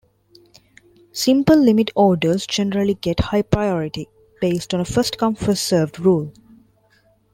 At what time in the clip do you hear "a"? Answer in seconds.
4.79-4.85